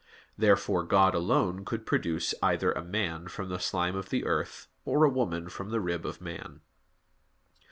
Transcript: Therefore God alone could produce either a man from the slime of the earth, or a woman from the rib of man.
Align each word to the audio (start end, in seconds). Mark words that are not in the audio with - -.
Therefore 0.35 0.81
God 0.81 1.13
alone 1.13 1.63
could 1.63 1.85
produce 1.85 2.33
either 2.41 2.71
a 2.71 2.83
man 2.83 3.27
from 3.27 3.49
the 3.49 3.59
slime 3.59 3.95
of 3.95 4.09
the 4.09 4.25
earth, 4.25 4.67
or 4.83 5.03
a 5.03 5.09
woman 5.11 5.47
from 5.47 5.69
the 5.69 5.79
rib 5.79 6.07
of 6.07 6.19
man. 6.19 6.61